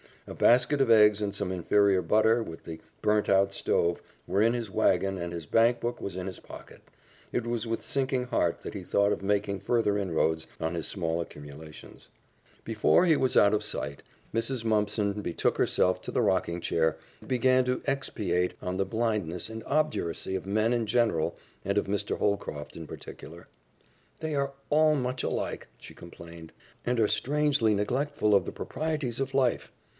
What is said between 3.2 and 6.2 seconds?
out stove, were in his wagon and his bank book was